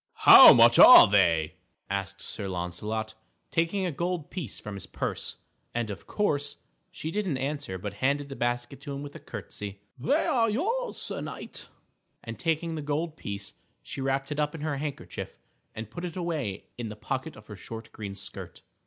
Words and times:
_""How 0.13 0.51
much 0.51 0.79
are 0.79 1.07
they?" 1.07 1.57
asked 1.87 2.21
Sir 2.23 2.47
Launcelot, 2.47 3.13
taking 3.51 3.85
a 3.85 3.91
gold 3.91 4.31
piece 4.31 4.59
from 4.59 4.73
his 4.73 4.87
purse. 4.87 5.37
And 5.75 5.91
of 5.91 6.07
course, 6.07 6.55
she 6.89 7.11
didn't 7.11 7.37
answer 7.37 7.77
but 7.77 7.93
handed 8.01 8.27
the 8.27 8.35
basket 8.35 8.81
to 8.81 8.93
him 8.95 9.03
with 9.03 9.15
a 9.15 9.19
curtsy. 9.19 9.79
"They 9.99 10.25
are 10.25 10.49
yours, 10.49 10.97
Sir 10.97 11.21
Knight," 11.21 11.67
and, 12.23 12.39
taking 12.39 12.73
the 12.73 12.81
gold 12.81 13.15
piece, 13.15 13.53
she 13.83 14.01
wrapped 14.01 14.31
it 14.31 14.39
up 14.39 14.55
in 14.55 14.61
her 14.61 14.77
handkerchief 14.77 15.37
and 15.75 15.91
put 15.91 16.03
it 16.03 16.15
away 16.15 16.65
in 16.79 16.89
the 16.89 16.95
pocket 16.95 17.35
of 17.35 17.45
her 17.45 17.55
short 17.55 17.91
green 17.91 18.15
skirt. 18.15 18.63